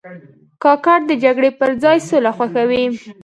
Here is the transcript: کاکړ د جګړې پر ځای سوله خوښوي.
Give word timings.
کاکړ 0.63 0.99
د 1.07 1.11
جګړې 1.23 1.49
پر 1.59 1.69
ځای 1.83 1.97
سوله 2.09 2.31
خوښوي. 2.37 2.85